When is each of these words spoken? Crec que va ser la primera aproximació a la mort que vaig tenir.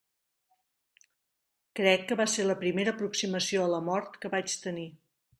Crec 1.79 2.07
que 2.11 2.17
va 2.21 2.25
ser 2.35 2.45
la 2.51 2.55
primera 2.63 2.93
aproximació 2.97 3.65
a 3.67 3.71
la 3.75 3.83
mort 3.91 4.17
que 4.25 4.33
vaig 4.37 4.57
tenir. 4.63 4.87